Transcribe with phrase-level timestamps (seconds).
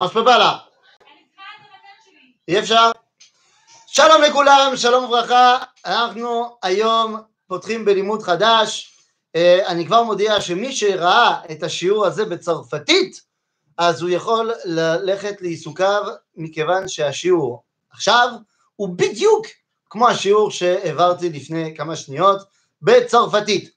[0.00, 0.58] אספבלה.
[2.48, 2.90] אי אפשר?
[3.86, 8.94] שלום לכולם, שלום וברכה, אנחנו היום פותחים בלימוד חדש,
[9.36, 13.20] אה, אני כבר מודיע שמי שראה את השיעור הזה בצרפתית,
[13.78, 16.02] אז הוא יכול ללכת לעיסוקיו,
[16.36, 18.28] מכיוון שהשיעור עכשיו
[18.76, 19.46] הוא בדיוק
[19.90, 22.42] כמו השיעור שהעברתי לפני כמה שניות
[22.82, 23.70] בצרפתית,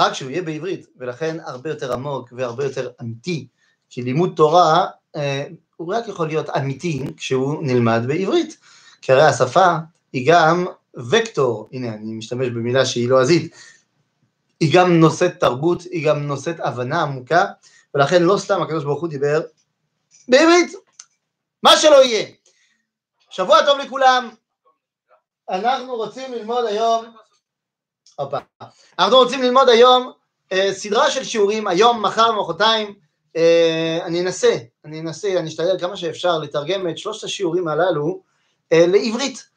[0.00, 3.48] רק שהוא יהיה בעברית, ולכן הרבה יותר עמוק והרבה יותר אמיתי,
[3.90, 4.86] כי לימוד תורה
[5.76, 8.56] הוא רק יכול להיות אמיתי כשהוא נלמד בעברית,
[9.02, 9.76] כי הרי השפה
[10.12, 10.66] היא גם
[11.10, 13.58] וקטור, הנה אני משתמש במילה שהיא לועזית, לא
[14.60, 17.44] היא גם נושאת תרבות, היא גם נושאת הבנה עמוקה,
[17.94, 19.40] ולכן לא סתם הקדוש ברוך הוא דיבר
[20.28, 20.72] בעברית,
[21.62, 22.26] מה שלא יהיה.
[23.30, 24.30] שבוע טוב לכולם,
[25.50, 27.04] אנחנו רוצים ללמוד היום,
[28.18, 28.38] אופה,
[28.98, 30.12] אנחנו רוצים ללמוד היום
[30.52, 32.92] אה, סדרה של שיעורים, היום, מחר, מחרתיים, אה,
[34.02, 38.20] אני אנסה, אני אנסה, אני אשתדל כמה שאפשר לתרגם את שלושת השיעורים הללו
[38.72, 39.48] אה, לעברית,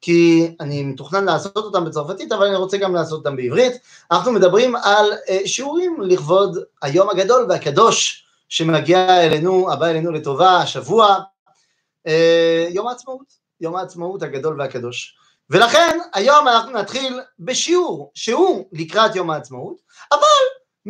[0.00, 3.72] כי אני מתוכנן לעשות אותם בצרפתית, אבל אני רוצה גם לעשות אותם בעברית.
[4.10, 11.16] אנחנו מדברים על אה, שיעורים לכבוד היום הגדול והקדוש שמגיע אלינו, הבא אלינו לטובה, השבוע,
[12.70, 15.16] יום העצמאות, יום העצמאות הגדול והקדוש.
[15.50, 19.76] ולכן היום אנחנו נתחיל בשיעור שהוא לקראת יום העצמאות,
[20.12, 20.18] אבל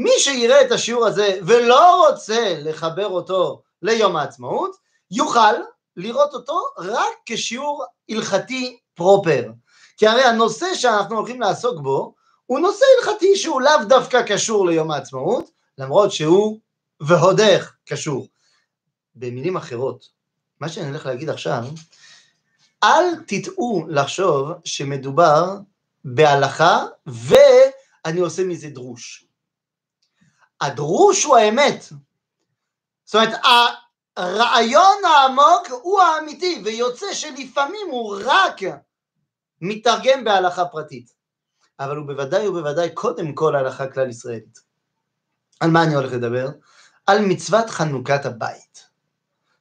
[0.00, 4.76] מי שיראה את השיעור הזה ולא רוצה לחבר אותו ליום העצמאות,
[5.10, 5.54] יוכל
[5.96, 9.50] לראות אותו רק כשיעור הלכתי פרופר.
[9.96, 12.14] כי הרי הנושא שאנחנו הולכים לעסוק בו
[12.46, 16.58] הוא נושא הלכתי שהוא לאו דווקא קשור ליום העצמאות, למרות שהוא
[17.00, 18.26] ועוד איך קשור.
[19.14, 20.08] במילים אחרות,
[20.60, 21.64] מה שאני הולך להגיד עכשיו,
[22.82, 25.56] אל תטעו לחשוב שמדובר
[26.04, 29.27] בהלכה ואני עושה מזה דרוש.
[30.60, 31.84] הדרוש הוא האמת.
[33.04, 33.40] זאת אומרת,
[34.16, 38.60] הרעיון העמוק הוא האמיתי, ויוצא שלפעמים הוא רק
[39.60, 41.12] מתרגם בהלכה פרטית.
[41.80, 44.60] אבל הוא בוודאי ובוודאי קודם כל הלכה כלל ישראלית.
[45.60, 46.48] על מה אני הולך לדבר?
[47.06, 48.88] על מצוות חנוכת הבית.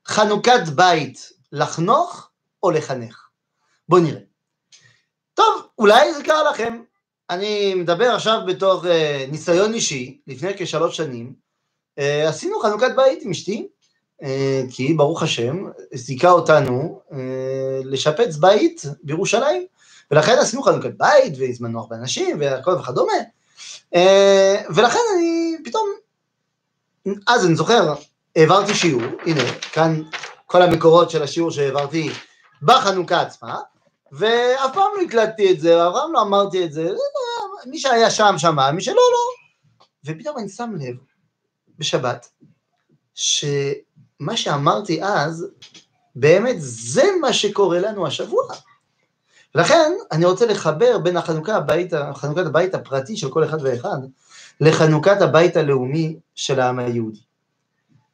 [0.08, 2.30] חנוכת בית, לחנוך
[2.64, 3.28] או לחנך?
[3.90, 4.22] בואו נראה.
[5.34, 6.84] טוב, אולי זה קרה לכם,
[7.30, 11.34] אני מדבר עכשיו בתור uh, ניסיון אישי, לפני כשלוש שנים,
[12.00, 13.68] uh, עשינו חנוכת בית עם אשתי,
[14.22, 14.26] uh,
[14.72, 17.14] כי ברוך השם, זיכה אותנו uh,
[17.84, 19.66] לשפץ בית בירושלים,
[20.12, 23.14] ולכן עשינו חנוכת בית, והזמנו הרבה אנשים, והכל וכדומה,
[23.96, 23.98] uh,
[24.76, 25.90] ולכן אני פתאום,
[27.28, 27.94] אז אני זוכר,
[28.36, 30.02] העברתי שיעור, הנה, כאן
[30.46, 32.10] כל המקורות של השיעור שהעברתי
[32.62, 33.60] בחנוכה עצמה,
[34.12, 36.90] ואף פעם לא הקלטתי את זה, אף פעם לא אמרתי את זה,
[37.66, 39.34] מי שהיה שם שמע, מי שלא, לא.
[40.06, 40.96] ופתאום אני שם לב,
[41.80, 42.30] בשבת,
[43.14, 45.48] שמה שאמרתי אז,
[46.16, 48.44] באמת זה מה שקורה לנו השבוע.
[49.56, 53.98] לכן אני רוצה לחבר בין החנוכת הבית, חנוכת הבית הפרטי של כל אחד ואחד,
[54.62, 57.20] לחנוכת הבית הלאומי של העם היהודי.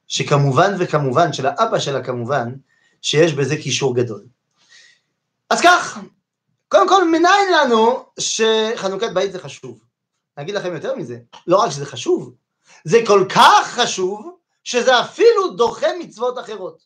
[0.08, 2.54] שכמובן וכמובן, של האבא שלה כמובן,
[3.02, 4.24] שיש בזה קישור גדול.
[5.54, 6.00] אז כך,
[6.68, 9.80] קודם כל מניין לנו שחנוכת בית זה חשוב.
[10.38, 12.34] אני אגיד לכם יותר מזה, לא רק שזה חשוב,
[12.84, 16.82] זה כל כך חשוב, שזה אפילו דוחה מצוות אחרות.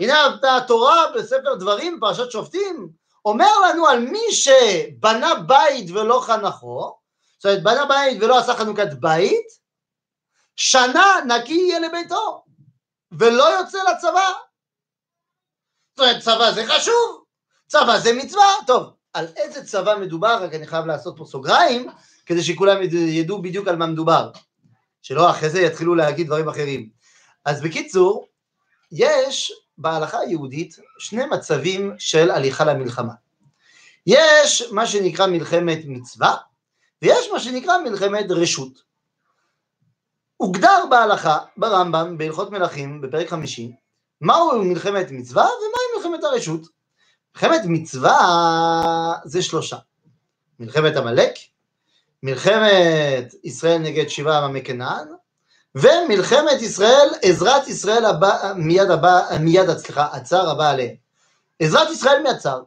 [0.00, 2.88] הנה התורה בספר דברים, פרשת שופטים,
[3.24, 6.98] אומר לנו על מי שבנה בית ולא חנכו,
[7.38, 9.46] זאת אומרת בנה בית ולא עשה חנוכת בית,
[10.56, 12.44] שנה נקי יהיה לביתו,
[13.12, 14.32] ולא יוצא לצבא.
[15.96, 17.23] זאת אומרת צבא זה חשוב,
[17.74, 21.88] צבא זה מצווה, טוב, על איזה צבא מדובר, רק אני חייב לעשות פה סוגריים,
[22.26, 24.30] כדי שכולם ידעו בדיוק על מה מדובר,
[25.02, 26.88] שלא אחרי זה יתחילו להגיד דברים אחרים.
[27.44, 28.26] אז בקיצור,
[28.92, 33.12] יש בהלכה היהודית שני מצבים של הליכה למלחמה.
[34.06, 36.36] יש מה שנקרא מלחמת מצווה,
[37.02, 38.82] ויש מה שנקרא מלחמת רשות.
[40.36, 43.72] הוגדר בהלכה, ברמב"ם, בהלכות מלכים, בפרק חמישי,
[44.20, 46.73] מהו מלחמת מצווה ומהי מלחמת הרשות.
[47.34, 49.76] מלחמת מצווה זה שלושה.
[50.58, 51.32] מלחמת עמלק,
[52.22, 55.08] מלחמת ישראל נגד שבעה עממי כנען,
[55.74, 60.94] ומלחמת ישראל, עזרת ישראל הבא, מיד הבא, מיד, סליחה, הצר הבא עליהם.
[61.58, 62.62] עזרת ישראל מהצר.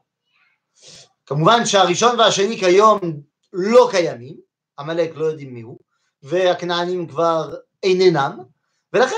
[1.25, 2.99] כמובן שהראשון והשני כיום
[3.53, 4.35] לא קיימים,
[4.79, 5.77] עמלק לא יודעים מי הוא,
[6.23, 8.39] והכנענים כבר איננם,
[8.93, 9.15] ולכן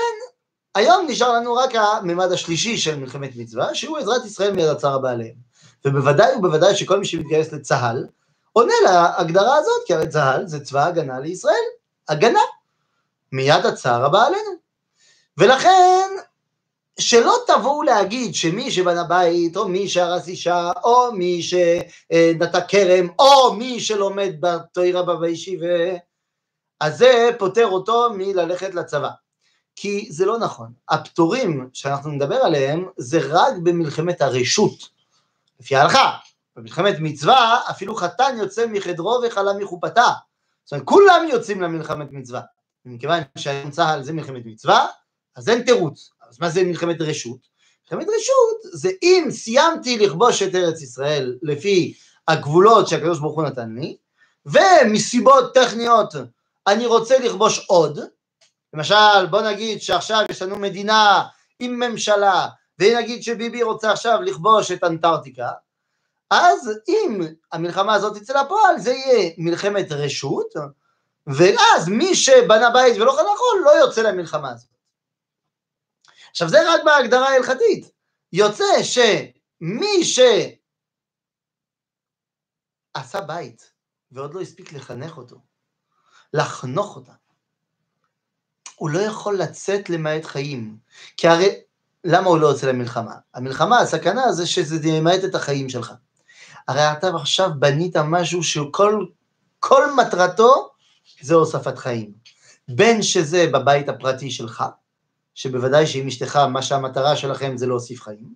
[0.74, 5.34] היום נשאר לנו רק הממד השלישי של מלחמת מצווה, שהוא עזרת ישראל מיד הצער הבעליהם.
[5.84, 8.06] ובוודאי ובוודאי שכל מי שמתגייס לצה"ל,
[8.52, 11.54] עונה להגדרה הזאת, כי הרי צה"ל זה צבא הגנה לישראל,
[12.08, 12.40] הגנה,
[13.32, 14.26] מיד הצער הבא.
[15.38, 16.08] ולכן,
[17.00, 23.54] שלא תבואו להגיד שמי שבנה בית, או מי שהרס אישה, או מי שנטע כרם, או
[23.54, 25.96] מי שלומד בתוירה בישיבה,
[26.80, 29.10] אז זה פוטר אותו מללכת לצבא.
[29.80, 30.72] כי זה לא נכון.
[30.88, 34.88] הפטורים שאנחנו נדבר עליהם זה רק במלחמת הרשות,
[35.60, 36.16] לפי ההלכה.
[36.56, 40.08] במלחמת מצווה אפילו חתן יוצא מחדרו וחלה מחופתה.
[40.64, 42.40] זאת אומרת, כולם יוצאים למלחמת מצווה.
[42.84, 44.86] מכיוון שהיום צה"ל זה מלחמת מצווה,
[45.36, 46.10] אז אין תירוץ.
[46.28, 47.38] אז מה זה מלחמת רשות?
[47.82, 51.94] מלחמת רשות זה אם סיימתי לכבוש את ארץ ישראל לפי
[52.28, 53.96] הגבולות שהקדוש ברוך הוא נתן לי,
[54.46, 56.14] ומסיבות טכניות
[56.66, 57.98] אני רוצה לכבוש עוד,
[58.74, 61.22] למשל בוא נגיד שעכשיו יש לנו מדינה
[61.58, 65.50] עם ממשלה, ונגיד שביבי רוצה עכשיו לכבוש את אנטארקטיקה,
[66.30, 67.20] אז אם
[67.52, 70.54] המלחמה הזאת תצא לפועל זה יהיה מלחמת רשות,
[71.26, 74.70] ואז מי שבנה בית ולא נכון, לא יוצא למלחמה הזאת.
[76.30, 77.90] עכשיו זה רק בהגדרה ההלכתית.
[78.32, 80.60] יוצא שמי שעשה
[83.26, 83.72] בית
[84.10, 85.36] ועוד לא הספיק לחנך אותו,
[86.32, 87.12] לחנוך אותה,
[88.80, 90.76] הוא לא יכול לצאת למעט חיים.
[91.16, 91.48] כי הרי,
[92.04, 93.14] למה הוא לא יוצא למלחמה?
[93.34, 95.92] המלחמה, הסכנה זה שזה ימעט את החיים שלך.
[96.68, 99.06] הרי אתה עכשיו בנית משהו שכל
[99.58, 100.70] כל מטרתו
[101.20, 102.12] זה הוספת חיים.
[102.68, 104.64] בין שזה בבית הפרטי שלך,
[105.34, 108.34] שבוודאי שעם אשתך, מה שהמטרה שלכם זה להוסיף חיים,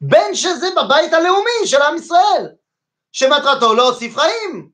[0.00, 2.48] בין שזה בבית הלאומי של עם ישראל,
[3.12, 4.70] שמטרתו להוסיף חיים.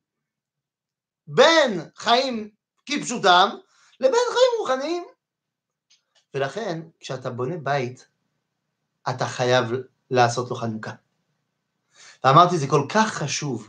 [1.26, 2.50] בין חיים
[2.86, 3.48] כפשוטם
[4.02, 5.04] לבין חיים רוחניים.
[6.34, 8.06] ולכן, כשאתה בונה בית,
[9.10, 9.66] אתה חייב
[10.10, 10.92] לעשות לו חנוכה.
[12.24, 13.68] ואמרתי, זה כל כך חשוב,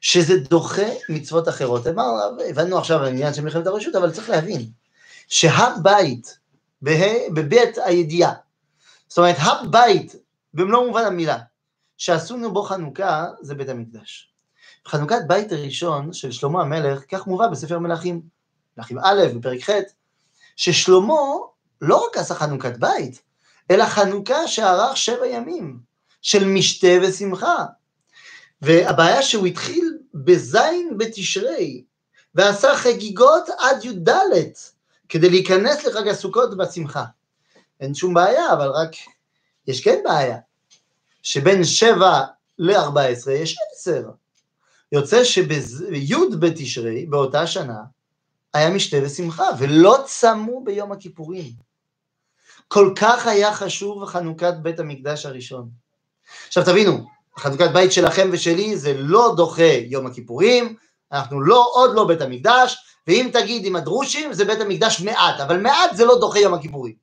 [0.00, 1.82] שזה דוחה מצוות אחרות.
[2.50, 4.70] הבנו עכשיו העניין של מלחמת הרשות, אבל צריך להבין
[5.28, 6.38] שהבית,
[7.34, 8.32] בבית הידיעה,
[9.08, 10.14] זאת אומרת, הבית,
[10.54, 11.38] במלוא מובן המילה,
[11.96, 14.32] שעשינו בו חנוכה, זה בית המקדש.
[14.88, 18.22] חנוכת בית הראשון של שלמה המלך, כך מובא בספר מלכים,
[18.76, 19.72] מלכים א', בפרק ח',
[20.56, 21.14] ששלמה
[21.80, 23.22] לא רק עשה חנוכת בית,
[23.70, 25.80] אלא חנוכה שארך שבע ימים,
[26.22, 27.64] של משתה ושמחה.
[28.62, 31.84] והבעיה שהוא התחיל בזין בתשרי,
[32.34, 34.08] ועשה חגיגות עד י"ד,
[35.08, 37.04] כדי להיכנס לחג הסוכות בשמחה.
[37.80, 38.90] אין שום בעיה, אבל רק
[39.66, 40.38] יש כן בעיה,
[41.22, 42.20] שבין שבע
[42.58, 44.02] ל-14 יש עשר.
[44.92, 47.80] יוצא שבי' בתשרי, באותה שנה,
[48.54, 51.52] היה משתה ושמחה, ולא צמו ביום הכיפורים.
[52.68, 55.70] כל כך היה חשוב חנוכת בית המקדש הראשון.
[56.46, 57.06] עכשיו תבינו,
[57.38, 60.76] חנוכת בית שלכם ושלי זה לא דוחה יום הכיפורים,
[61.12, 62.76] אנחנו לא, עוד לא בית המקדש,
[63.06, 66.94] ואם תגיד עם הדרושים זה בית המקדש מעט, אבל מעט זה לא דוחה יום הכיפורים.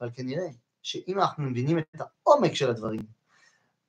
[0.00, 0.46] אבל כנראה
[0.82, 3.00] שאם אנחנו מבינים את העומק של הדברים,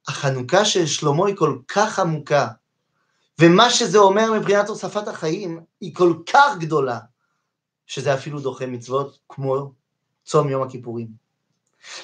[0.08, 2.48] החנוכה של שלמה היא כל כך עמוקה,
[3.40, 7.00] ומה שזה אומר מבחינת הוספת החיים היא כל כך גדולה,
[7.88, 9.72] שזה אפילו דוחה מצוות כמו
[10.26, 11.08] צום יום הכיפורים.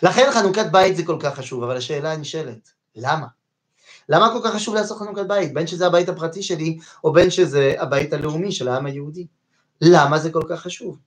[0.03, 3.27] לכן חנוכת בית זה כל כך חשוב, אבל השאלה הנשאלת, למה?
[4.09, 5.53] למה כל כך חשוב לעשות חנוכת בית?
[5.53, 9.27] בין שזה הבית הפרטי שלי, או בין שזה הבית הלאומי של העם היהודי.
[9.81, 10.97] למה זה כל כך חשוב?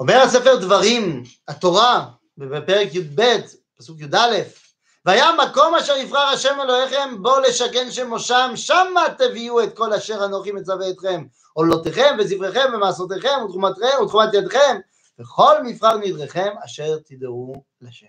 [0.00, 2.08] אומר הספר דברים, התורה,
[2.38, 3.22] בפרק י"ב,
[3.76, 4.16] פסוק י"א,
[5.06, 10.52] והיה מקום אשר יבחר השם אלוהיכם בו לשכן שמושם, שמה תביאו את כל אשר אנוכי
[10.52, 14.76] מצווה אתכם, עולותיכם וזבריכם ומעשותיכם ותחומתכם ותחומת ידכם,
[15.18, 18.06] וכל מבחר נדריכם אשר תדעו לשם.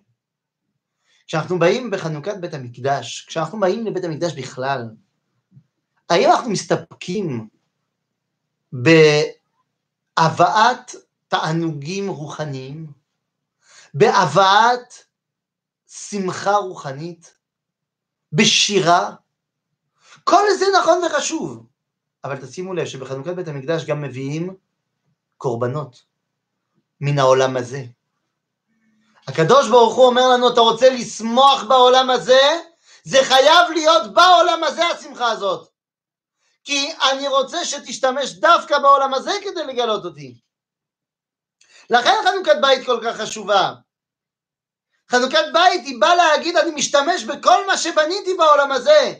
[1.28, 4.90] כשאנחנו באים בחנוכת בית המקדש, כשאנחנו באים לבית המקדש בכלל,
[6.10, 7.48] האם אנחנו מסתפקים
[8.74, 8.96] בהבאת
[11.28, 12.92] תענוגים רוחניים,
[13.94, 15.07] בהבאת
[15.88, 17.34] שמחה רוחנית,
[18.34, 19.12] בשירה,
[20.24, 21.66] כל זה נכון וחשוב,
[22.24, 24.56] אבל תשימו לב שבחנוכת בית המקדש גם מביאים
[25.38, 26.04] קורבנות
[27.02, 27.84] מן העולם הזה.
[29.28, 32.62] הקדוש ברוך הוא אומר לנו, אתה רוצה לשמוח בעולם הזה?
[33.04, 35.70] זה חייב להיות בעולם הזה השמחה הזאת.
[36.64, 40.40] כי אני רוצה שתשתמש דווקא בעולם הזה כדי לגלות אותי.
[41.90, 43.74] לכן חנוכת בית כל כך חשובה.
[45.12, 49.14] חנוכת בית היא באה להגיד אני משתמש בכל מה שבניתי בעולם הזה.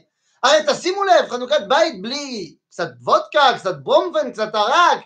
[0.44, 5.00] הרי תשימו לב, חנוכת בית בלי קצת וודקה, קצת ברומפן, קצת ערק,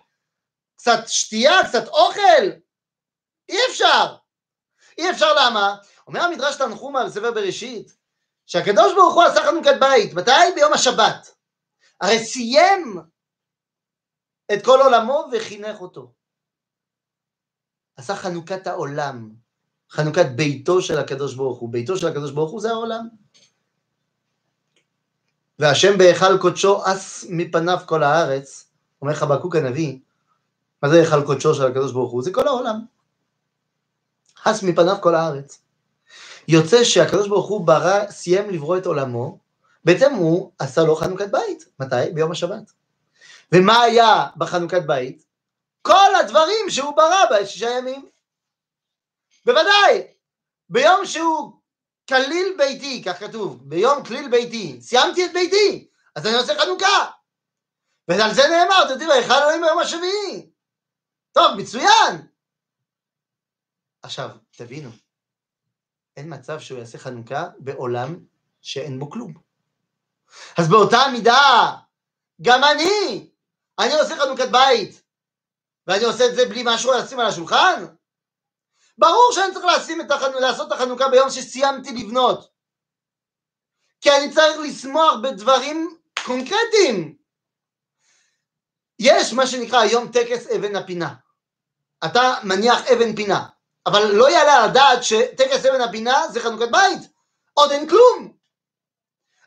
[0.76, 2.44] קצת שתייה, קצת אוכל,
[3.50, 4.16] אי אפשר.
[4.98, 5.76] אי אפשר למה?
[6.08, 7.92] אומר המדרש תנחומה בספר בראשית,
[8.46, 10.32] שהקדוש ברוך הוא עשה חנוכת בית, מתי?
[10.56, 11.36] ביום השבת.
[12.02, 12.98] הרי סיים
[14.54, 16.14] את כל עולמו וחינך אותו.
[17.98, 19.41] עשה חנוכת העולם,
[19.92, 21.70] חנוכת ביתו של הקדוש ברוך הוא.
[21.70, 23.08] ביתו של הקדוש ברוך הוא זה העולם.
[25.60, 28.68] והשם בהיכל קודשו אס מפניו כל הארץ,
[29.02, 30.00] אומר חבקוק הנביא,
[30.84, 32.24] מה זה היכל קודשו של הקדוש ברוך הוא?
[32.24, 32.80] זה כל העולם.
[34.44, 35.60] אס מפניו כל הארץ.
[36.48, 39.38] יוצא שהקדוש ברוך הוא ברא, סיים לברוא את עולמו,
[39.86, 41.66] בעצם הוא עשה לו חנוכת בית.
[41.80, 42.12] מתי?
[42.14, 42.72] ביום השבת.
[43.52, 45.26] ומה היה בחנוכת בית?
[45.82, 48.11] כל הדברים שהוא ברא בשישה ימים.
[49.46, 50.08] בוודאי,
[50.70, 51.62] ביום שהוא
[52.10, 57.12] כליל ביתי, כך כתוב, ביום כליל ביתי, סיימתי את ביתי, אז אני עושה חנוכה.
[58.08, 60.50] ועל זה נאמר, אתם יודעים, היכל אלוהים ביום השביעי.
[61.32, 62.28] טוב, מצוין.
[64.02, 64.90] עכשיו, תבינו,
[66.18, 68.16] אין מצב שהוא יעשה חנוכה בעולם
[68.62, 69.34] שאין בו כלום.
[70.58, 71.72] אז באותה מידה,
[72.42, 73.30] גם אני,
[73.80, 75.02] אני עושה חנוכת בית,
[75.88, 77.86] ואני עושה את זה בלי משהו לשים על השולחן?
[78.98, 80.34] ברור שאני צריך לשים את החנ...
[80.34, 82.52] לעשות את החנוכה ביום שסיימתי לבנות.
[84.02, 87.16] כי אני צריך לשמוח בדברים קונקרטיים.
[89.00, 91.14] יש מה שנקרא היום טקס אבן הפינה.
[92.06, 93.48] אתה מניח אבן פינה,
[93.86, 97.12] אבל לא יעלה על הדעת שטקס אבן הפינה זה חנוכת בית.
[97.54, 98.34] עוד אין כלום.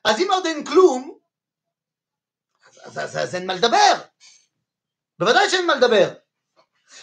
[0.04, 1.18] אז אם עוד אין כלום,
[2.84, 3.92] אז, אז, אז אין מה לדבר.
[5.18, 6.14] בוודאי שאין מה לדבר.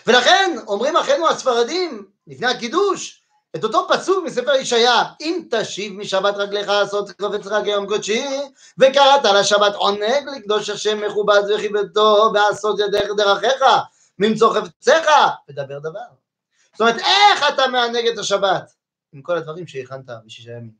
[0.08, 3.22] ולכן אומרים אחינו הספרדים, לפני הקידוש,
[3.56, 8.26] את אותו פסוק מספר ישעיה, אם תשיב משבת רגליך לעשות קובץ רק יום קודשי,
[8.78, 13.64] וקראת לשבת עונג לקדוש השם מכובד וכיבדתו, ועשות ידך דרכיך,
[14.20, 15.08] ממצוא חפציך,
[15.50, 16.00] ודבר דבר.
[16.72, 18.74] זאת אומרת, איך אתה מענג את השבת?
[19.14, 20.72] עם כל הדברים שהכנת בשישה ימים.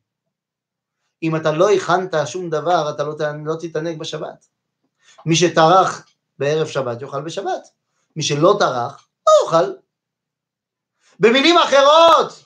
[1.22, 4.46] אם אתה לא הכנת שום דבר, אתה לא, לא תתענג בשבת.
[5.26, 6.06] מי שטרח
[6.38, 7.68] בערב שבת יאכל בשבת.
[8.16, 9.72] מי שלא טרח, לא יאכל.
[11.22, 12.44] במילים אחרות,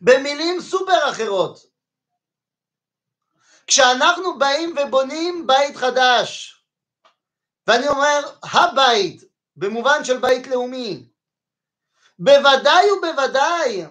[0.00, 1.66] במילים סופר אחרות,
[3.66, 6.56] כשאנחנו באים ובונים בית חדש,
[7.66, 9.24] ואני אומר הבית,
[9.56, 11.08] במובן של בית לאומי,
[12.18, 13.86] בוודאי ובוודאי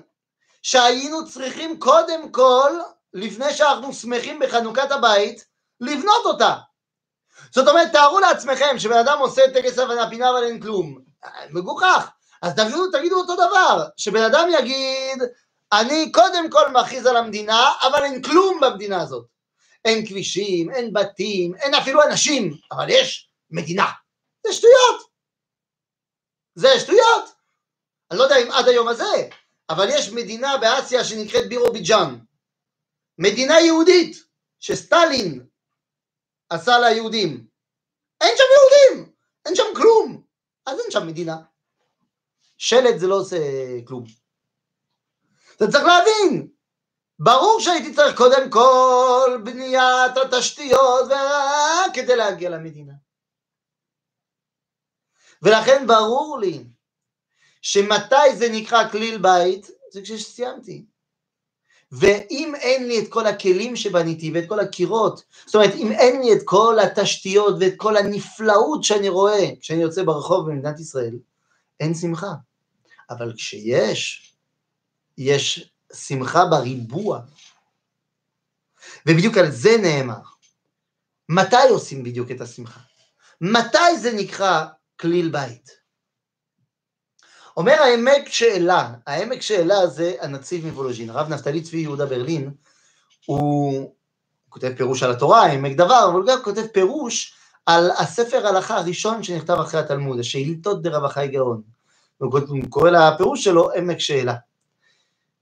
[0.62, 2.72] שהיינו צריכים קודם כל,
[3.14, 5.46] לפני שאנחנו שמחים בחנוכת הבית,
[5.80, 6.56] לבנות אותה.
[7.52, 11.00] זאת אומרת, תארו לעצמכם שבן אדם עושה טקס הבנה פינה אבל אין כלום.
[11.50, 12.15] מגוחך.
[12.46, 15.22] אז תגידו, תגידו אותו דבר, שבן אדם יגיד,
[15.74, 19.26] אני קודם כל מכריז על המדינה, אבל אין כלום במדינה הזאת.
[19.86, 23.86] אין כבישים, אין בתים, אין אפילו אנשים, אבל יש מדינה.
[24.48, 25.02] זה שטויות.
[26.56, 27.36] זה שטויות.
[28.12, 29.30] אני לא יודע אם עד היום הזה,
[29.70, 32.18] אבל יש מדינה באסיה שנקראת בירוביג'אן.
[33.18, 34.18] מדינה יהודית,
[34.60, 35.46] שסטלין
[36.50, 37.48] עשה ליהודים.
[38.22, 39.14] אין שם יהודים,
[39.46, 40.24] אין שם כלום,
[40.66, 41.36] אז אין שם מדינה.
[42.58, 43.38] שלט זה לא עושה
[43.88, 44.04] כלום.
[45.56, 46.48] אתה צריך להבין,
[47.20, 51.12] ברור שהייתי צריך קודם כל בניית התשתיות
[51.94, 52.94] כדי להגיע למדינה.
[55.42, 56.64] ולכן ברור לי
[57.62, 60.86] שמתי זה נקרא כליל בית, זה כשסיימתי.
[61.92, 66.34] ואם אין לי את כל הכלים שבניתי ואת כל הקירות, זאת אומרת, אם אין לי
[66.34, 71.16] את כל התשתיות ואת כל הנפלאות שאני רואה כשאני יוצא ברחוב במדינת ישראל,
[71.80, 72.34] אין שמחה.
[73.10, 74.34] אבל כשיש,
[75.18, 77.22] יש שמחה בריבוע.
[79.06, 80.22] ובדיוק על זה נאמר.
[81.30, 82.80] מתי עושים בדיוק את השמחה?
[83.42, 84.66] מתי זה נקרא
[85.00, 85.70] כליל בית?
[87.58, 92.52] אומר העמק שאלה, העמק שאלה זה הנציב מוולוז'ין, הרב נפתלי צבי יהודה ברלין,
[93.26, 93.96] הוא
[94.50, 99.24] כותב פירוש על התורה, עמק דבר, אבל הוא גם כותב פירוש על הספר הלכה הראשון
[99.24, 101.62] שנכתב אחרי התלמוד, השאילתות דרב החי גאון.
[102.18, 104.36] הוא קורא לפירוש שלו עמק שאלה.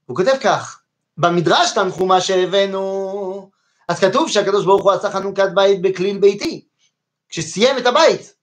[0.06, 0.80] הוא כותב כך,
[1.18, 3.50] במדרש תנחומה שהבאנו,
[3.88, 6.64] אז כתוב שהקדוש ברוך הוא עשה חנוכת בית בכליל ביתי,
[7.28, 8.34] כשסיים את הבית.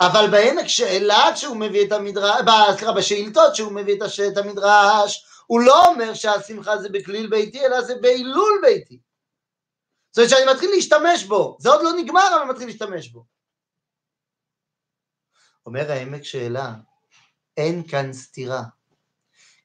[0.00, 2.36] אבל בעמק שאלה כשהוא מביא את המדרש,
[2.76, 3.96] סליחה, בשאילתות שהוא מביא
[4.32, 8.98] את המדרש, הוא לא אומר שהשמחה זה בכליל ביתי, אלא זה בהילול ביתי.
[10.14, 13.24] זאת אומרת שאני מתחיל להשתמש בו, זה עוד לא נגמר, אבל אני מתחיל להשתמש בו.
[15.66, 16.74] אומר העמק שאלה,
[17.56, 18.62] אין כאן סתירה,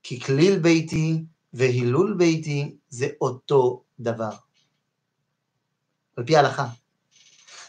[0.04, 4.32] כי כליל ביתי והילול ביתי זה אותו דבר.
[6.18, 6.68] על פי ההלכה.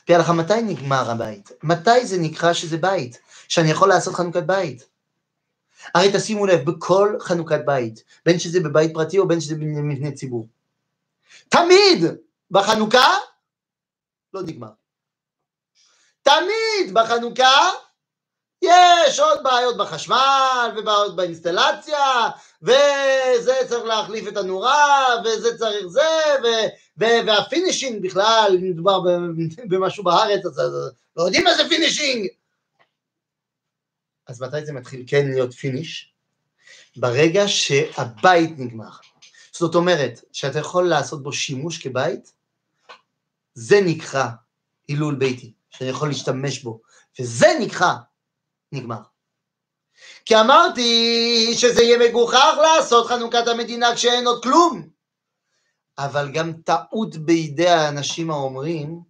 [0.05, 1.51] פי הלכה, מתי נגמר הבית?
[1.63, 3.21] מתי זה נקרא שזה בית?
[3.49, 4.89] שאני יכול לעשות חנוכת בית?
[5.95, 10.49] הרי תשימו לב, בכל חנוכת בית, בין שזה בבית פרטי או בין שזה במבנה ציבור,
[11.49, 12.05] תמיד
[12.51, 13.17] בחנוכה
[14.35, 14.71] לא נגמר.
[16.23, 17.71] תמיד בחנוכה
[18.63, 22.31] יש עוד בעיות בחשמל, ובעיות באינסטלציה,
[22.63, 26.01] וזה צריך להחליף את הנורה, וזה צריך זה,
[26.43, 26.69] ו-
[27.01, 29.01] ו- וה finishing בכלל, אם מדובר
[29.69, 30.59] במשהו בארץ, אז
[31.17, 32.29] לא יודעים מה זה finishing.
[34.27, 36.13] אז מתי זה מתחיל כן להיות finish?
[36.97, 38.91] ברגע שהבית נגמר.
[39.53, 42.33] זאת אומרת, שאתה יכול לעשות בו שימוש כבית,
[43.55, 44.27] זה נקרא
[44.89, 46.81] הילול ביתי, שאני יכול להשתמש בו,
[47.21, 47.95] וזה נקרא
[48.73, 49.01] נגמר.
[50.25, 54.89] כי אמרתי שזה יהיה מגוחך לעשות חנוכת המדינה כשאין עוד כלום.
[55.99, 59.01] אבל גם טעות בידי האנשים האומרים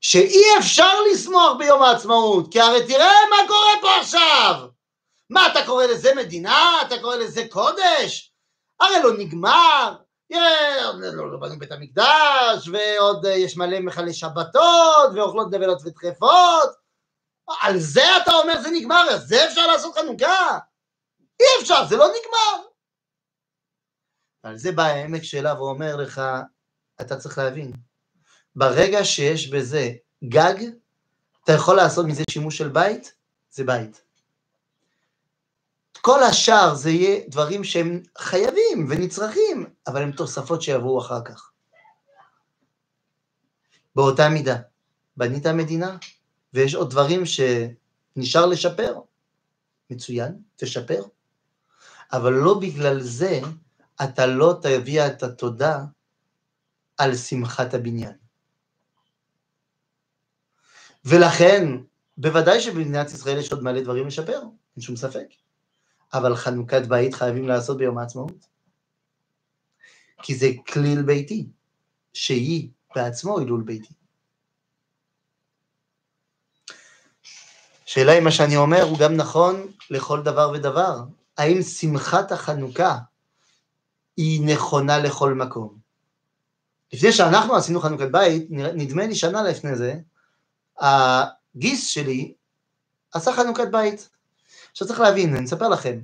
[0.00, 4.68] שאי אפשר לשמוח ביום העצמאות, כי הרי תראה מה קורה פה עכשיו.
[5.30, 6.82] מה, אתה קורא לזה מדינה?
[6.86, 8.32] אתה קורא לזה קודש?
[8.80, 9.96] הרי לא נגמר.
[10.30, 16.70] לא, בנו בית המקדש, ועוד אה, יש מלא מכלי שבתות, ואוכלות נבלות וטרפות.
[17.60, 20.58] על זה אתה אומר זה נגמר, אז זה אפשר לעשות חנוכה?
[21.40, 22.66] אי אפשר, זה לא נגמר.
[24.42, 26.22] על זה בא העמק שלה ואומר לך,
[27.00, 27.72] אתה צריך להבין,
[28.56, 29.90] ברגע שיש בזה
[30.24, 30.54] גג,
[31.44, 33.14] אתה יכול לעשות מזה שימוש של בית,
[33.50, 34.09] זה בית.
[36.00, 41.50] כל השאר זה יהיה דברים שהם חייבים ונצרכים, אבל הם תוספות שיבואו אחר כך.
[43.96, 44.56] באותה מידה,
[45.16, 45.96] בנית מדינה,
[46.54, 48.98] ויש עוד דברים שנשאר לשפר,
[49.90, 51.02] מצוין, תשפר.
[52.12, 53.40] אבל לא בגלל זה
[54.04, 55.84] אתה לא תביע את התודה
[56.98, 58.16] על שמחת הבניין.
[61.04, 61.64] ולכן,
[62.18, 64.40] בוודאי שבמדינת ישראל יש עוד מלא דברים לשפר,
[64.76, 65.26] אין שום ספק.
[66.14, 68.46] אבל חנוכת בית חייבים לעשות ביום העצמאות.
[70.22, 71.46] כי זה כליל ביתי,
[72.12, 73.94] שהיא בעצמו הילול ביתי.
[77.86, 80.98] שאלה אם מה שאני אומר הוא גם נכון לכל דבר ודבר.
[81.38, 82.98] האם שמחת החנוכה
[84.16, 85.78] היא נכונה לכל מקום?
[86.92, 89.94] לפני שאנחנו עשינו חנוכת בית, נדמה לי שנה לפני זה,
[90.78, 92.34] הגיס שלי
[93.12, 94.08] עשה חנוכת בית.
[94.70, 96.00] עכשיו צריך להבין, אני אספר לכם,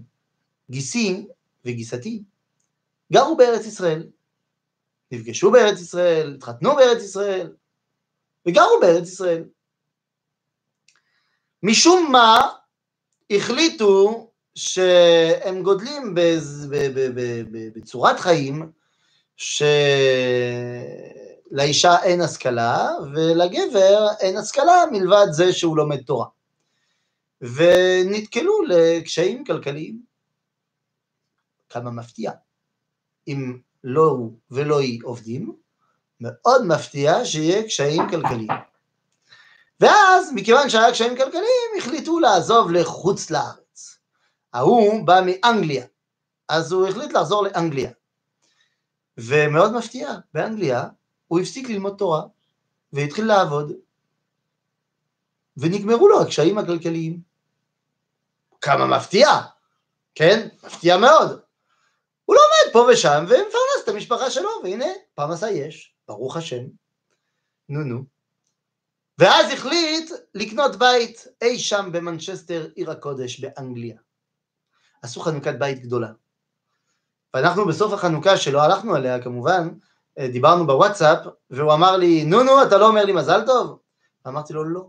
[0.70, 1.26] גיסי
[1.64, 2.22] וגיסתי
[3.12, 4.06] גרו בארץ ישראל,
[5.12, 7.52] נפגשו בארץ ישראל, התחתנו בארץ ישראל,
[8.46, 9.44] וגרו בארץ ישראל.
[11.62, 12.48] משום מה
[13.30, 16.14] החליטו שהם גודלים
[17.74, 18.70] בצורת חיים
[21.50, 26.26] שלאישה אין השכלה ולגבר אין השכלה מלבד זה שהוא לומד תורה.
[27.40, 30.02] ונתקלו לקשיים כלכליים.
[31.68, 32.32] כמה מפתיע.
[33.28, 35.56] אם לא הוא ולא היא עובדים,
[36.20, 38.48] מאוד מפתיע שיהיה קשיים כלכליים.
[39.80, 43.98] ואז, מכיוון שהיה קשיים כלכליים, החליטו לעזוב לחוץ לארץ.
[44.52, 45.86] ההוא בא מאנגליה,
[46.48, 47.90] אז הוא החליט לחזור לאנגליה.
[49.18, 50.84] ומאוד מפתיע, באנגליה
[51.26, 52.22] הוא הפסיק ללמוד תורה,
[52.92, 53.72] והתחיל לעבוד,
[55.56, 57.25] ונגמרו לו הקשיים הכלכליים.
[58.66, 59.28] כמה מפתיע,
[60.14, 60.48] כן?
[60.64, 61.40] מפתיע מאוד.
[62.24, 66.64] הוא לומד פה ושם ומפרנס את המשפחה שלו, והנה, פרנסה יש, ברוך השם.
[67.68, 68.04] נו נו.
[69.18, 73.96] ואז החליט לקנות בית אי שם במנצ'סטר, עיר הקודש, באנגליה.
[75.02, 76.08] עשו חנוכת בית גדולה.
[77.34, 79.68] ואנחנו בסוף החנוכה, שלא הלכנו עליה כמובן,
[80.18, 83.78] אה, דיברנו בוואטסאפ, והוא אמר לי, נו נו, אתה לא אומר לי מזל טוב?
[84.26, 84.88] אמרתי לו, לא.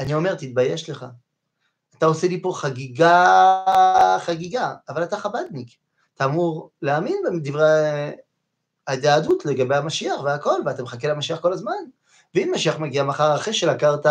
[0.00, 1.06] אני אומר, תתבייש לך.
[1.98, 5.68] אתה עושה לי פה חגיגה, חגיגה, אבל אתה חבדניק.
[6.14, 8.10] אתה אמור להאמין בדברי
[8.86, 11.72] היהדות לגבי המשיח והכל, ואתה מחכה למשיח כל הזמן.
[12.34, 14.06] ואם משיח מגיע מחר אחרי שלקרת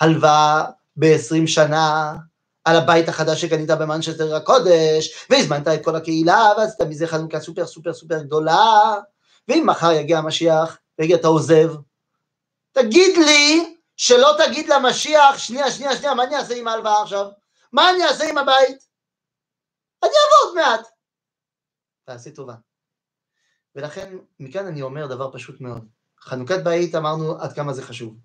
[0.00, 0.64] הלוואה
[0.96, 2.14] ב-20 שנה
[2.64, 7.92] על הבית החדש שקנית במנצ'סטר הקודש, והזמנת את כל הקהילה, ועשית מזה חנוכה סופר סופר
[7.92, 8.94] סופר גדולה,
[9.48, 11.74] ואם מחר יגיע המשיח, ויגיד אתה עוזב,
[12.72, 17.26] תגיד לי שלא תגיד למשיח, שנייה, שנייה, שנייה, מה אני אעשה עם ההלוואה עכשיו?
[17.72, 18.88] מה אני אעשה עם הבית?
[20.02, 20.86] אני אעבור עוד מעט.
[22.04, 22.54] תעשי טובה.
[23.74, 25.86] ולכן, מכאן אני אומר דבר פשוט מאוד.
[26.20, 28.16] חנוכת בית אמרנו עד כמה זה חשוב.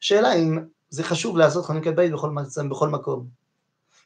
[0.00, 2.30] שאלה אם זה חשוב לעשות חנוכת בית בכל,
[2.70, 3.28] בכל מקום.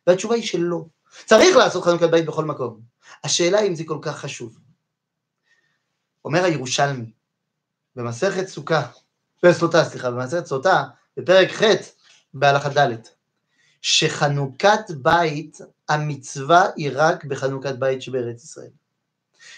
[0.07, 0.85] והתשובה היא שלא.
[1.27, 2.81] צריך לעשות חנוכת בית בכל מקום.
[3.25, 4.59] השאלה אם זה כל כך חשוב.
[6.25, 7.13] אומר הירושלמי,
[7.97, 8.91] במסכת סוכה,
[9.53, 10.85] סוטה, סליחה, במסכת סוטה,
[11.21, 11.63] בפרק ח'
[12.35, 12.97] בהלכה ד',
[13.83, 18.71] שחנוכת בית, המצווה היא רק בחנוכת בית שבארץ ישראל.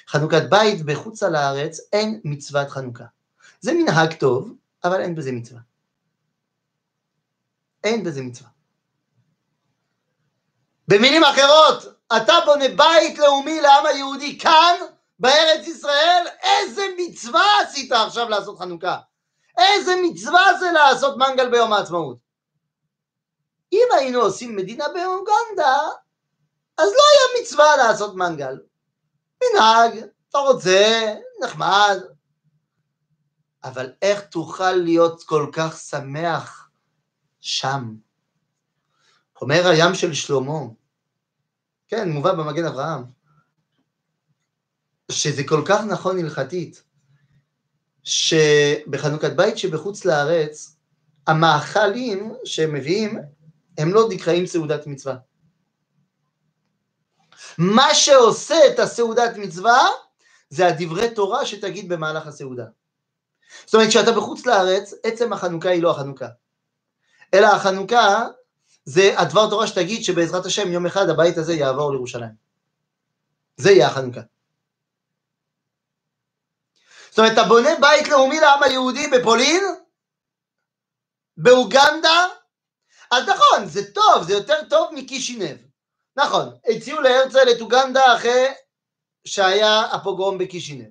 [0.08, 3.04] חנוכת בית בחוץ על הארץ אין מצוות חנוכה.
[3.60, 5.60] זה מנהג טוב, אבל אין בזה מצווה.
[7.84, 8.50] אין בזה מצווה.
[10.88, 14.74] במילים אחרות, אתה בונה בית לאומי לעם היהודי כאן,
[15.18, 18.98] בארץ ישראל, איזה מצווה עשית עכשיו לעשות חנוכה?
[19.58, 22.18] איזה מצווה זה לעשות מנגל ביום העצמאות?
[23.72, 25.78] אם היינו עושים מדינה באוגנדה,
[26.78, 28.58] אז לא היה מצווה לעשות מנגל.
[29.42, 31.96] מנהג, אתה רוצה, נחמד.
[33.64, 36.68] אבל איך תוכל להיות כל כך שמח
[37.40, 37.94] שם?
[39.42, 40.60] אומר הים של שלמה,
[41.88, 43.04] כן, מובא במגן אברהם,
[45.10, 46.82] שזה כל כך נכון הלכתית,
[48.04, 50.76] שבחנוכת בית שבחוץ לארץ,
[51.26, 53.18] המאכלים שהם מביאים,
[53.78, 55.16] הם לא נקראים סעודת מצווה.
[57.58, 59.88] מה שעושה את הסעודת מצווה,
[60.50, 62.64] זה הדברי תורה שתגיד במהלך הסעודה.
[63.64, 66.28] זאת אומרת, כשאתה בחוץ לארץ, עצם החנוכה היא לא החנוכה.
[67.34, 68.26] אלא החנוכה
[68.84, 72.34] זה הדבר תורה שתגיד שבעזרת השם יום אחד הבית הזה יעבור לירושלים.
[73.56, 74.20] זה יהיה החנוכה.
[77.12, 79.64] זאת אומרת, אתה בונה בית לאומי לעם היהודי בפולין,
[81.36, 82.26] באוגנדה,
[83.10, 85.56] אז נכון, זה טוב, זה יותר טוב מקישינב.
[86.16, 88.46] נכון, הציעו להרצל את אוגנדה אחרי
[89.24, 90.88] שהיה הפוגרום בקישינב.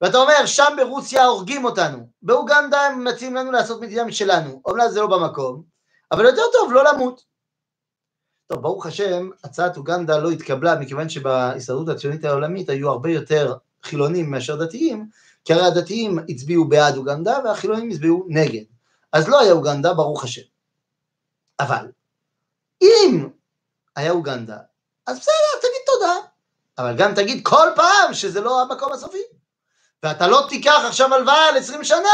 [0.00, 5.00] ואתה אומר, שם ברוסיה הורגים אותנו, באוגנדה הם מציעים לנו לעשות מדינה משלנו, אומנם זה
[5.00, 5.62] לא במקום,
[6.12, 7.24] אבל יותר טוב לא למות.
[8.46, 13.54] טוב, ברוך השם, הצעת אוגנדה לא התקבלה, מכיוון שבהסתדרות הציונית העולמית היו הרבה יותר
[13.84, 15.08] חילונים מאשר דתיים,
[15.44, 18.64] כי הרי הדתיים הצביעו בעד אוגנדה והחילונים הצביעו נגד.
[19.12, 20.42] אז לא היה אוגנדה, ברוך השם.
[21.60, 21.86] אבל,
[22.82, 23.28] אם
[23.96, 24.58] היה אוגנדה,
[25.06, 26.14] אז בסדר, תגיד תודה.
[26.78, 29.22] אבל גם תגיד כל פעם שזה לא המקום הסופי.
[30.02, 32.08] ואתה לא תיקח עכשיו הלוואה על 20 שנה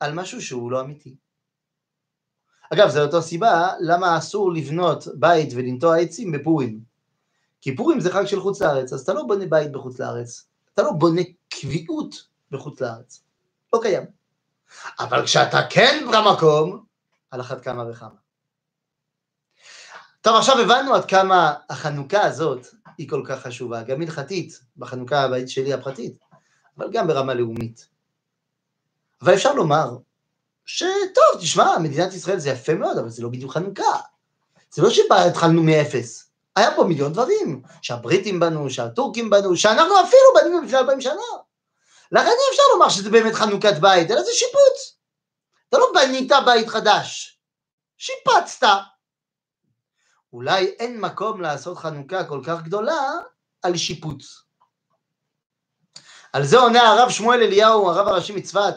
[0.00, 1.16] על משהו שהוא לא אמיתי.
[2.74, 6.87] אגב, זו אותה סיבה למה אסור לבנות בית ולנטוע עצים בפורים.
[7.60, 10.82] כי פורים זה חג של חוץ לארץ, אז אתה לא בונה בית בחוץ לארץ, אתה
[10.82, 12.14] לא בונה קביעות
[12.50, 13.22] בחוץ לארץ.
[13.72, 14.06] לא קיים.
[15.00, 16.84] אבל כשאתה כן במקום,
[17.30, 18.14] על אחת כמה וכמה.
[20.20, 22.66] טוב, עכשיו הבנו עד כמה החנוכה הזאת
[22.98, 26.18] היא כל כך חשובה, גם הלכתית, בחנוכה הבית שלי הפרטית,
[26.78, 27.88] אבל גם ברמה לאומית.
[29.22, 29.96] אבל אפשר לומר
[30.64, 34.00] שטוב, תשמע, מדינת ישראל זה יפה מאוד, אבל זה לא בדיוק חנוכה.
[34.70, 36.27] זה לא שהתחלנו מאפס.
[36.58, 41.22] היה פה מיליון דברים, שהבריטים בנו, שהטורקים בנו, שאנחנו אפילו בנינו לפני 40 שנה.
[42.12, 44.98] לכן אי אפשר לומר שזה באמת חנוכת בית, אלא זה שיפוץ.
[45.68, 47.38] אתה לא בנית בית חדש,
[47.96, 48.66] שיפצת.
[50.32, 53.12] אולי אין מקום לעשות חנוכה כל כך גדולה
[53.62, 54.42] על שיפוץ.
[56.32, 58.74] על זה עונה הרב שמואל אליהו, הרב הראשי מצפת,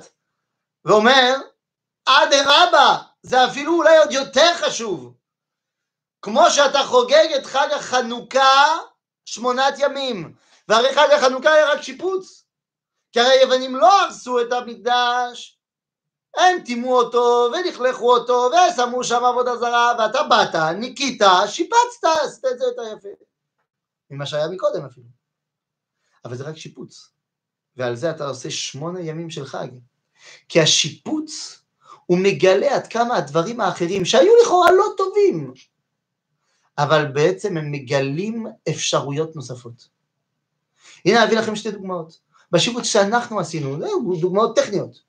[0.85, 1.35] ואומר,
[2.05, 5.13] אדרבה, זה אפילו אולי עוד יותר חשוב.
[6.21, 8.77] כמו שאתה חוגג את חג החנוכה
[9.25, 10.33] שמונת ימים,
[10.67, 12.45] והרי חג החנוכה היה רק שיפוץ.
[13.11, 15.59] כי הרי היוונים לא הרסו את המקדש,
[16.37, 22.59] הם טימאו אותו ולכלכו אותו ושמו שם עבודה זרה, ואתה באת, ניקית, שיפצת, עשית את
[22.59, 23.09] זה יותר יפה.
[24.09, 25.07] ממה שהיה מקודם אפילו.
[26.25, 27.09] אבל זה רק שיפוץ.
[27.75, 29.67] ועל זה אתה עושה שמונה ימים של חג.
[30.49, 31.61] כי השיפוץ
[32.05, 35.53] הוא מגלה עד כמה הדברים האחרים, שהיו לכאורה לא טובים,
[36.83, 39.87] אבל בעצם הם מגלים אפשרויות נוספות.
[41.05, 42.19] הנה אביא לכם שתי דוגמאות.
[42.51, 43.77] בשיפוץ שאנחנו עשינו,
[44.19, 45.01] דוגמאות טכניות.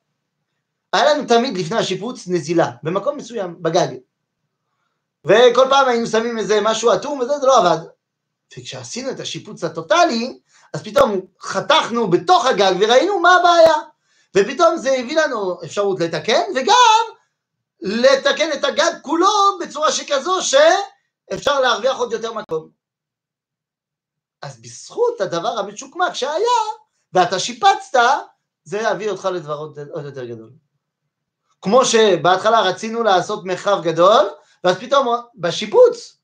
[0.92, 3.88] היה לנו תמיד לפני השיפוץ נזילה, במקום מסוים, בגג.
[5.24, 7.84] וכל פעם היינו שמים איזה משהו אטום וזה, זה לא עבד.
[8.58, 10.38] וכשעשינו את השיפוץ הטוטלי,
[10.74, 13.74] אז פתאום חתכנו בתוך הגג וראינו מה הבעיה.
[14.36, 17.14] ופתאום זה הביא לנו אפשרות לתקן, וגם
[17.80, 20.42] לתקן את הגג כולו בצורה שכזו
[21.32, 22.68] שאפשר להרוויח עוד יותר מקום.
[24.42, 26.60] אז בזכות הדבר המצ'וקמק שהיה,
[27.12, 27.98] ואתה שיפצת,
[28.64, 30.50] זה יביא אותך לדבר עוד, עוד יותר גדול.
[31.62, 34.30] כמו שבהתחלה רצינו לעשות מרחב גדול,
[34.64, 36.18] ואז פתאום בשיפוץ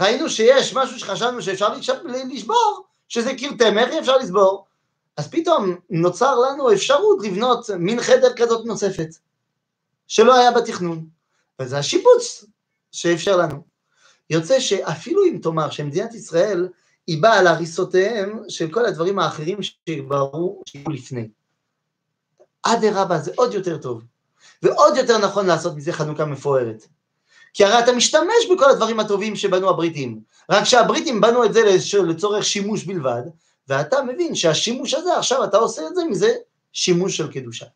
[0.00, 1.74] ראינו שיש משהו שחשבנו שאפשר
[2.28, 4.66] לשבור, שזה קיר תמר, אי אפשר לסבור.
[5.16, 9.08] אז פתאום נוצר לנו אפשרות לבנות מין חדר כזאת נוספת,
[10.06, 11.06] שלא היה בתכנון,
[11.62, 12.44] וזה השיפוץ
[12.92, 13.75] שאפשר לנו.
[14.30, 16.68] יוצא שאפילו אם תאמר שמדינת ישראל
[17.06, 21.28] היא באה על הריסותיהם של כל הדברים האחרים שברור שהיו לפני.
[22.62, 24.02] אדרבה, זה עוד יותר טוב,
[24.62, 26.86] ועוד יותר נכון לעשות מזה חנוכה מפוארת.
[27.54, 31.60] כי הרי אתה משתמש בכל הדברים הטובים שבנו הבריטים, רק שהבריטים בנו את זה
[32.08, 33.22] לצורך שימוש בלבד,
[33.68, 36.34] ואתה מבין שהשימוש הזה, עכשיו אתה עושה את זה מזה
[36.72, 37.66] שימוש של קדושה.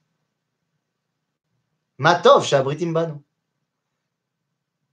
[1.98, 3.29] מה טוב שהבריטים בנו.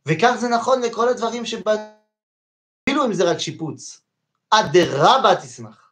[0.08, 1.82] וכך זה נכון לכל הדברים שבאנו,
[2.84, 4.02] אפילו אם זה רק שיפוץ.
[4.50, 5.92] אדרבה תשמח.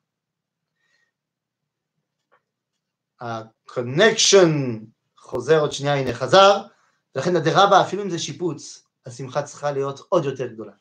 [3.22, 4.80] ה connection
[5.18, 6.62] חוזר עוד שנייה, הנה חזר,
[7.16, 10.72] ולכן אדרבה, אפילו אם זה שיפוץ, השמחה צריכה להיות עוד יותר גדולה.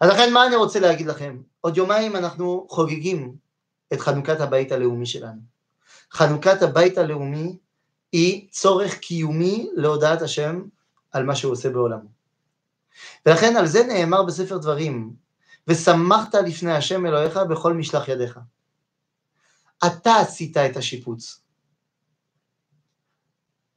[0.00, 1.42] אז לכן מה אני רוצה להגיד לכם?
[1.60, 3.36] עוד יומיים אנחנו חוגגים
[3.92, 5.40] את חנוכת הבית הלאומי שלנו.
[6.12, 7.58] חנוכת הבית הלאומי
[8.12, 10.62] היא צורך קיומי להודעת השם
[11.12, 12.08] על מה שהוא עושה בעולמו.
[13.26, 15.12] ולכן על זה נאמר בספר דברים,
[15.68, 18.38] ושמחת לפני השם אלוהיך בכל משלח ידיך.
[19.86, 21.40] אתה עשית את השיפוץ.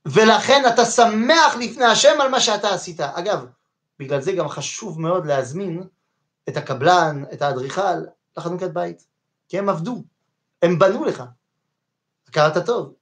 [0.06, 3.00] ולכן אתה שמח לפני השם על מה שאתה עשית.
[3.00, 3.46] אגב,
[4.00, 5.84] בגלל זה גם חשוב מאוד להזמין
[6.50, 8.04] את הקבלן, את האדריכל,
[8.38, 9.06] לחנוכת בית.
[9.48, 10.04] כי הם עבדו,
[10.62, 11.24] הם בנו לך.
[12.28, 12.94] הכרת טוב.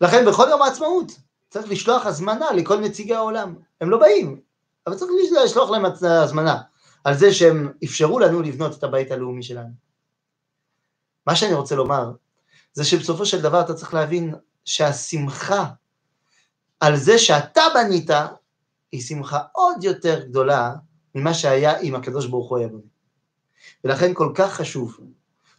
[0.00, 1.12] לכן בכל יום העצמאות
[1.48, 3.54] צריך לשלוח הזמנה לכל נציגי העולם.
[3.80, 4.40] הם לא באים,
[4.86, 5.10] אבל צריך
[5.44, 6.62] לשלוח להם הזמנה
[7.04, 9.70] על זה שהם אפשרו לנו לבנות את הבית הלאומי שלנו.
[11.26, 12.12] מה שאני רוצה לומר,
[12.72, 14.34] זה שבסופו של דבר אתה צריך להבין
[14.64, 15.64] שהשמחה
[16.80, 18.10] על זה שאתה בנית,
[18.92, 20.74] היא שמחה עוד יותר גדולה
[21.14, 22.68] ממה שהיה אם הקדוש ברוך הוא היה.
[23.84, 24.98] ולכן כל כך חשוב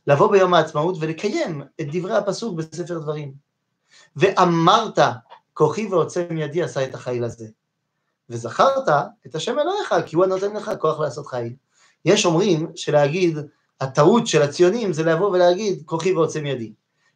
[0.07, 3.33] לבוא ביום העצמאות ולקיים את דברי הפסוק בספר דברים.
[4.15, 4.99] ואמרת,
[5.59, 7.47] כוחי ועוצם ידי עשה את החיל הזה.
[8.29, 8.89] וזכרת
[9.25, 11.55] את השם אלוהיך, כי הוא הנותן לך כוח לעשות חיל.
[12.05, 13.37] יש אומרים שלהגיד,
[13.81, 16.73] הטעות של הציונים זה לבוא ולהגיד, כוחי ועוצם ידי.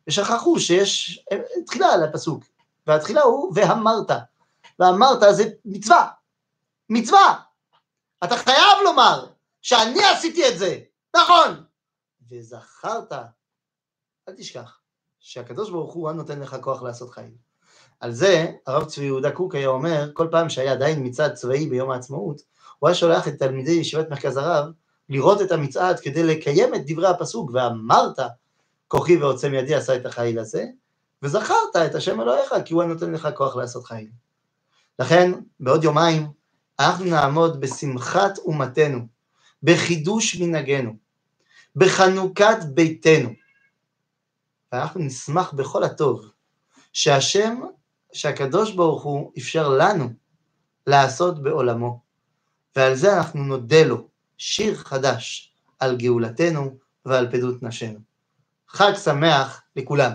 [0.08, 1.20] ושכחו שיש
[1.66, 2.44] תחילה על הפסוק,
[2.88, 4.12] והתחילה הוא ואמרת.
[4.80, 6.08] ואמרת זה מצווה,
[6.90, 7.40] מצווה.
[8.24, 9.28] אתה חייב לומר
[9.62, 10.80] שאני עשיתי את זה,
[11.16, 11.64] נכון.
[12.30, 13.14] וזכרת,
[14.28, 14.80] אל תשכח,
[15.20, 17.53] שהקדוש ברוך הוא נותן לך כוח לעשות חיים.
[18.04, 21.92] על זה הרב צבי יהודה קוק היה אומר, כל פעם שהיה עדיין מצעד צבאי ביום
[21.92, 22.42] העצמאות,
[22.80, 24.66] הוא היה שולח את תלמידי ישיבת מרכז הרב
[25.10, 28.20] לראות את המצעד כדי לקיים את דברי הפסוק, ואמרת,
[28.88, 30.66] כוחי ועוצם ידי עשה את החיל הזה,
[31.22, 34.08] וזכרת את השם אלוהיך, כי הוא הנותן לך כוח לעשות חיל.
[35.00, 36.28] לכן, בעוד יומיים,
[36.80, 39.00] אנחנו נעמוד בשמחת אומתנו,
[39.64, 40.96] בחידוש מנהגנו,
[41.76, 43.30] בחנוכת ביתנו.
[44.72, 46.32] ואנחנו נשמח בכל הטוב
[46.94, 47.62] שהשם,
[48.14, 50.10] שהקדוש ברוך הוא אפשר לנו
[50.88, 52.02] לעשות בעולמו.
[52.76, 58.00] ועל זה אנחנו נודה לו שיר חדש על גאולתנו ועל פדות נשינו.
[58.68, 60.12] חג שמח לכולם.